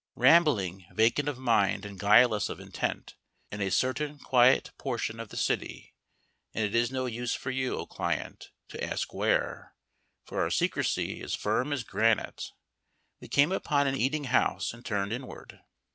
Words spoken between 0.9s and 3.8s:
vacant of mind and guileless of intent, in a